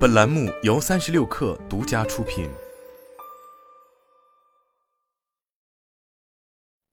[0.00, 2.48] 本栏目由三十六氪独家出品。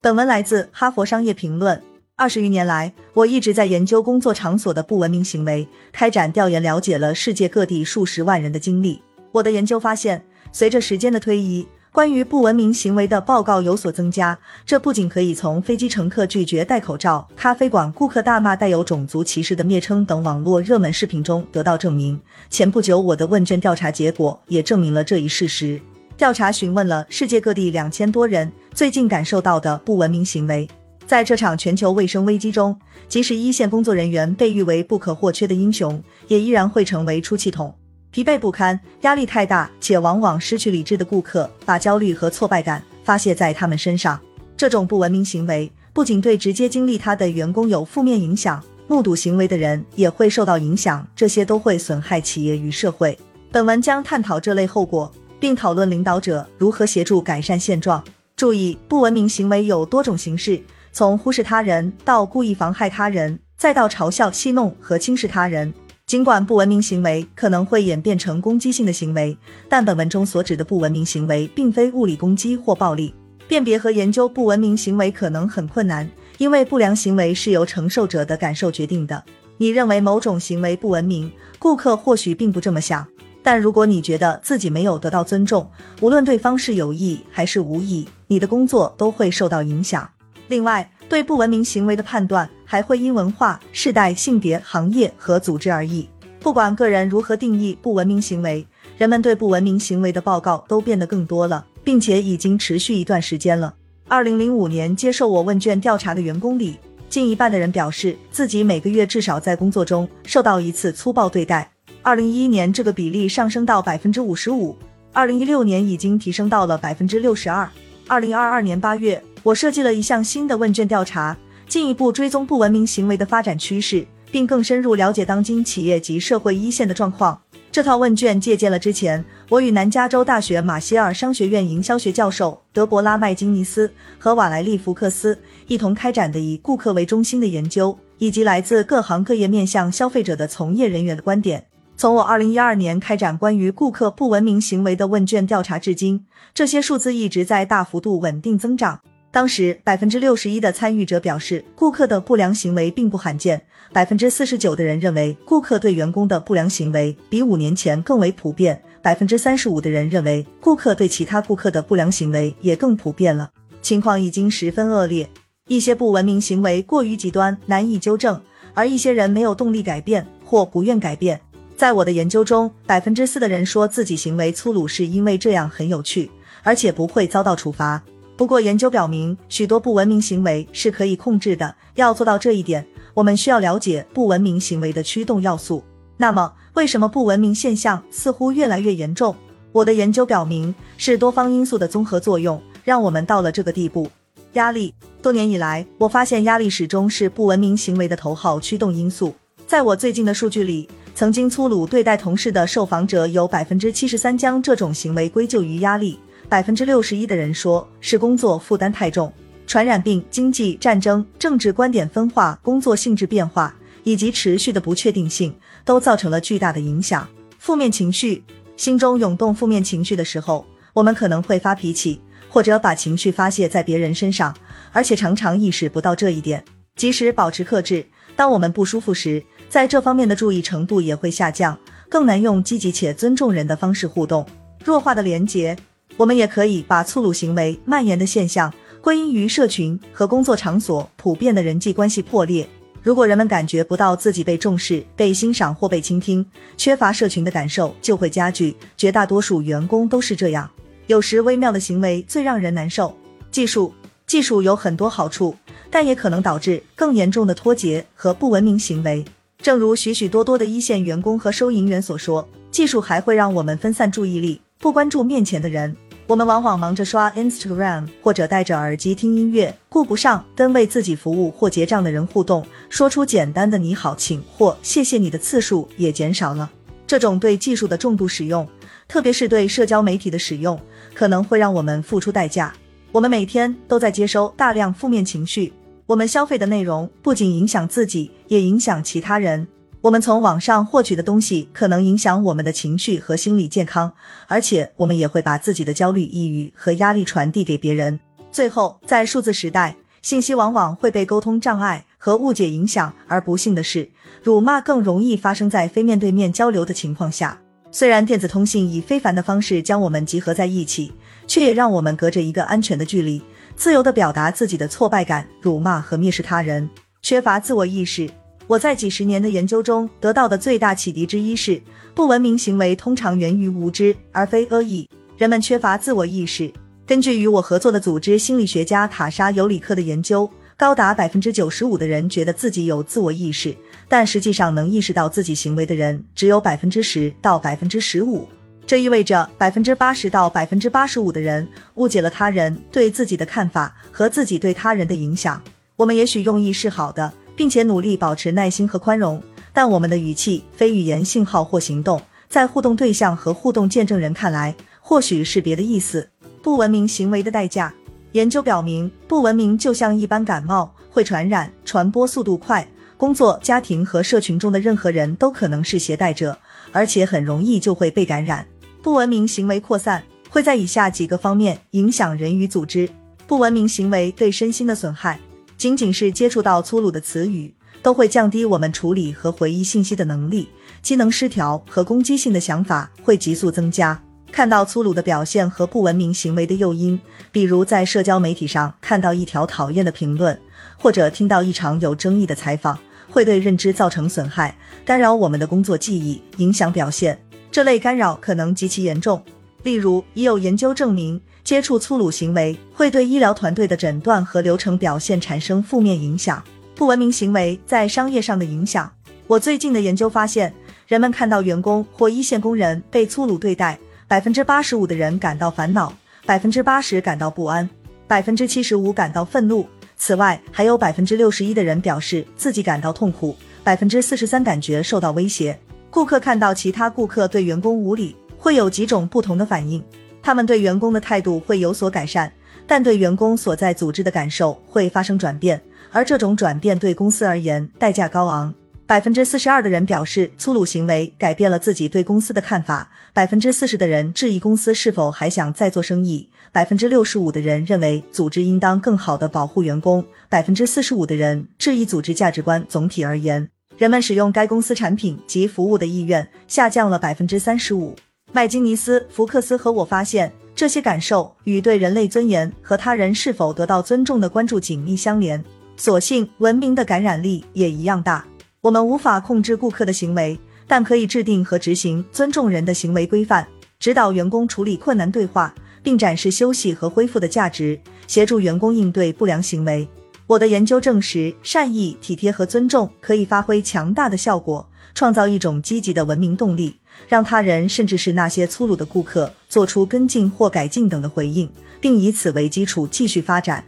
[0.00, 1.78] 本文来自《哈佛商业评论》。
[2.16, 9.00] 二十余年来，我一直在研究工作场所的不文明行为，开展调研，了解了世界各地数十万人的经历。
[9.30, 22.20] 我的研究发现，随着时间的推移，关于不文明行为的报告有所增加，这不仅可以从飞机乘客拒绝戴口罩、咖啡馆顾客大骂带有种族歧视的蔑称等网络热门视频中得到证明。
[22.50, 25.80] 前不久，我的问卷调查结果也证明了这一事实。
[26.18, 30.68] 调查询问了世界各地两千多人最近感受到的不文明行为。
[31.06, 32.78] 在这场全球卫生危机中，
[33.08, 37.74] 即使一线工作人员被誉为不可或缺的英雄，也依然会成为出气筒。
[38.16, 44.18] 疲惫不堪、压力太大且往往失去理智的顾客，把焦虑和挫败感发泄在他们身上。
[44.56, 53.18] 这种不文明行为不仅对直接经历他的员工有负面影响，目睹行为的人也会受到影响，这些都会损害企业与社会。
[53.52, 58.02] 本文将探讨这类后果，并讨论领导者如何协助改善现状。
[58.34, 60.58] 注意，不文明行为有多种形式，
[60.90, 65.70] 从忽视他人到故意妨害他人，再到嘲笑、戏弄和轻视他人。
[66.06, 69.36] 尽管不文明行为可能会演变成攻击性的行为，
[69.68, 73.12] 但本文中所指的不文明行为并非物理攻击或暴力。
[73.48, 79.20] 辨别和研究不文明行为可能很困难，因为不良行为是由承受者的感受决定的。
[79.56, 83.04] 你认为某种行为不文明，顾客或许并不这么想。
[83.42, 85.68] 但如果你觉得自己没有得到尊重，
[86.00, 90.08] 无论对方是有意还是无意，你的工作都会受到影响。
[90.46, 96.08] 另外，对不文明行为的判断还会因文化、世代、性别、行业和组织而异。
[96.40, 98.66] 不管个人如何定义不文明行为，
[98.98, 103.74] 人们对不文明行为的报告都变得更多了，并且已经持续一段时间了。
[104.08, 106.76] 二零零五年接受我问卷调查的员工里，
[107.08, 111.70] 近一半的人表示自己每个月至少在工作中受到一次粗暴对待。
[112.02, 114.76] 二零一一年这个比例上升到百分之五十五，
[115.12, 117.68] 二零一六年已经提升到了百分之六十二。
[118.06, 119.20] 二零二二年八月。
[119.46, 121.36] 我设计了一项新的问卷调查，
[121.68, 127.40] 进一步追踪不文明行为的发展趋势，并更深入了解当今企业及社会一线的状况。
[127.70, 141.64] 这套问卷借鉴了之前我与南加州大学马歇尔商学院营销学教授德伯拉麦金尼斯和瓦莱利福克斯一同开展的以顾客为中心的研究，以及来自各行各业面向消费者的从业人员的观点。
[141.96, 148.98] 从我二零一二年开展关于顾客不文明行为的问卷调查至今，这些数字一直在大幅度稳定增长。
[149.36, 153.60] 当时，百分之六十一的参与者表示，顾客的不良行为并不罕见。
[153.92, 158.82] 百分之四十九的人认为，顾客对员工的不良行为比五年前更为普遍。
[159.02, 163.50] 百分之三十五的人认为，顾客对其他顾客的不良行为也更普遍了。
[163.82, 165.28] 情况已经十分恶劣，
[165.68, 168.40] 一些不文明行为过于极端，难以纠正，
[168.72, 171.38] 而一些人没有动力改变或不愿改变。
[171.76, 176.30] 在我的研究中，百分之四的人说自己行为粗鲁是因为这样很有趣，
[176.62, 178.02] 而且不会遭到处罚。
[178.36, 181.74] 不过，研究表明，许多不文明行为是可以控制的。
[181.94, 185.82] 要做到这一点，我们需要了解不文明行为的驱动要素。
[186.18, 189.34] 那么，为什么不文明现象似乎越来越严重？
[189.72, 194.06] 我的研究表明，是多方因素的综合作用，让我们到了这个地步。
[194.52, 199.34] 压力，多年以来，我发现压力始终是不文明行为的头号驱动因素。
[199.66, 206.18] 在我最近的数据里，曾经粗鲁对待同事的受访者有百分之七十三将这种行为归咎于压力。
[206.48, 209.32] 百分之六十一的人说是工作负担太重，
[209.66, 213.74] 传染病、经济战争、政治观点分化、工作性质变化
[214.04, 215.52] 以及持续的不确定性
[215.84, 217.28] 都造成了巨大的影响。
[217.58, 218.44] 负面情绪，
[218.76, 224.54] 心中涌动负面情绪的时候，我们可能会发脾气，或者把情绪发泄在别人身上，
[224.92, 226.64] 而且常常意识不到这一点。
[226.94, 228.06] 即使保持克制，
[228.36, 231.76] 当我们不舒服时，在这方面的注意程度也会下降，
[232.08, 234.46] 更难用积极且尊重人的方式互动。
[234.84, 235.76] 弱化的连结。
[236.16, 242.68] 我们也可以把粗鲁行为蔓延的现象归因于社群和工作场所普遍的人际关系破裂。
[243.02, 246.44] 如果人们感觉不到自己被重视、被欣赏或被倾听，
[246.76, 248.74] 缺乏社群的感受就会加剧。
[248.96, 250.68] 绝大多数员工都是这样。
[251.06, 253.16] 有时微妙的行为最让人难受。
[253.52, 253.94] 技术
[254.26, 255.54] 技术有很多好处，
[255.88, 259.24] 但也可能导致更严重的脱节和不文明行为。
[259.58, 265.96] 正如许许多多的一线员工和收银员所说，技术还会让我们分散注意力，不关注面前的人。
[266.28, 276.68] 我们往往忙着刷 Instagram，或者戴着耳机听音乐，顾不上跟为自己服务或结账的人互动，说出简单的“你好，请”或“谢谢你”的次数也减少了。
[277.06, 278.66] 这种对技术的重度使用，
[279.06, 280.76] 特别是对社交媒体的使用，
[281.14, 282.74] 可能会让我们付出代价。
[283.12, 285.72] 我们每天都在接收大量负面情绪，
[286.06, 289.68] 我们消费的内容不仅影响自己，也影响其他人。
[290.06, 294.12] 我们从网上获取的东西可能影响我们的情绪和心理健康，
[294.46, 298.20] 而且我们也会把自己的焦虑、抑郁和压力传递给别人。
[298.52, 304.08] 最后，在数字时代，信息往往会被沟通障碍和误解影响，而不幸的是，
[304.44, 307.60] 辱骂更容易发生在非面对面交流的情况下。
[307.90, 311.12] 虽然电子通信以非凡的方式将我们集合在一起，
[311.48, 313.42] 却也让我们隔着一个安全的距离，
[313.74, 316.88] 自由地表达自己的挫败感、辱骂和蔑视他人，
[317.22, 318.30] 缺乏自我意识。
[318.68, 321.80] 我在几十年的研究中得到的最大启迪之一是，
[322.16, 325.08] 不文明行为通常源于无知而非恶意。
[325.36, 326.72] 人们缺乏自我意识。
[327.06, 333.72] 根据与我合作的组织心理学家塔莎尤里克的研究，高达百分之九十五的人觉得自己有自我意识，
[334.08, 338.48] 但实际上能意识到自己行为的人只有百分之十到百分之十五。
[338.84, 345.62] 这意味着百分之八十到百分之八十五的人误解了他人对自己的看法和自己对他人的影响。
[345.94, 347.32] 我们也许用意是好的。
[347.56, 349.42] 并且努力保持耐心和宽容，
[349.72, 356.28] 但我们的语气、非语言信号或行动，在互动对象和互动见证人看来，或许是别的意思。
[356.62, 357.92] 不文明行为的代价。
[358.32, 362.86] 研究表明，不文明就像一般感冒，会传染，传播速度快。
[363.16, 366.58] 工作、家庭和社群中的任何人都可能是携带者，
[366.92, 368.66] 而且很容易就会被感染。
[369.00, 373.08] 不文明行为扩散会在以下几个方面影响人与组织。
[373.46, 375.40] 不文明行为对身心的损害。
[375.86, 377.72] 仅仅是接触到粗鲁的词语，
[378.02, 380.68] 都会降低我们处理和回忆信息的能力，
[381.00, 384.20] 机能失调和攻击性的想法会急速增加。
[384.50, 387.20] 看到粗鲁的表现和不文明行为的诱因，
[387.52, 390.60] 比如在社交媒体上看到一条讨厌的评论，
[390.98, 392.98] 或者听到一场有争议的采访，
[393.30, 397.40] 会对认知造成损害，干扰我们的工作记忆，影响表现。
[397.70, 399.40] 这类干扰可能极其严重。
[399.86, 401.40] 例如，已有研究证明。
[401.62, 406.60] 接触粗鲁行为会对医疗团队的诊断和流程表现产生负面影响。
[406.96, 409.08] 不文明行为在商业上的影响。
[409.46, 410.74] 我最近的研究发现，
[411.06, 413.96] 人们看到员工或一线工人被粗鲁对待，
[414.26, 416.12] 百分之八十五的人感到烦恼，
[416.44, 417.88] 百分之八十感到不安，
[418.26, 419.86] 百分之七十五感到愤怒。
[420.16, 425.78] 此外，还有百分之六十一的人表示自己感到痛苦，百分之四十三感觉受到威胁。
[426.10, 428.34] 顾客看到其他顾客对员工无礼，
[428.66, 430.02] 会有几种不同的反应。
[430.42, 432.52] 他们对员工的态度会有所改善，
[432.84, 435.80] 但对员工所在组织的感受会发生转变，
[436.10, 438.74] 而这种转变对公司而言代价高昂。
[439.06, 452.84] 百分之四十二的人表示粗鲁行为改变了自己对公司的看法，百分之四十的人质疑公司是否还想再做生意，百分之六十五的人认为组织应当更好的保护员工，百分之四十五的人质疑组织价值观。
[452.88, 458.16] 总体而言，人们使用该公司产品及服务的意愿下降了百分之三十五。
[458.52, 465.62] 麦金尼斯、福克斯和我发现，这些感受与对人类尊严和他人是否得到尊重的关注紧密相连。
[465.96, 468.46] 所幸，文明的感染力也一样大。
[468.80, 473.66] 我们无法控制顾客的行为，但可以制定和执行尊重人的行为规范，
[473.98, 480.08] 指导员工处理困难对话，并展示休息和恢复的价值，协助员工应对不良行为。
[480.48, 486.96] 我的研究证实，善意、体贴和尊重可以发挥强大的效果，创造一种积极的文明动力。
[487.26, 491.68] 让他人，甚至是那些粗鲁的顾客，做出跟进或改进等的回应，
[492.00, 493.82] 并以此为基础继续发展。